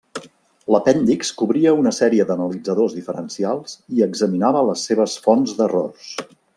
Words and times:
L'apèndix 0.75 1.29
cobria 1.41 1.73
una 1.81 1.91
sèrie 1.97 2.27
d'analitzadors 2.31 2.97
diferencials 3.01 3.79
i 3.99 4.05
examinava 4.09 4.67
les 4.73 4.89
seves 4.91 5.23
fonts 5.29 5.59
d'errors. 5.61 6.13